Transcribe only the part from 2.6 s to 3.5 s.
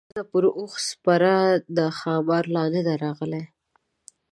نه دی راغلی.